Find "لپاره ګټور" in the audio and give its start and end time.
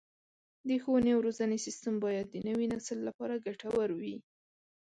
3.07-3.89